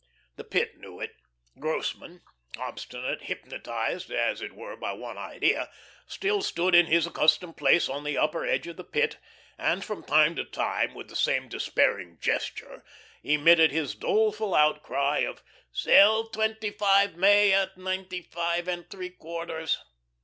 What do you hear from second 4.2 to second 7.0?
it were by one idea, still stood in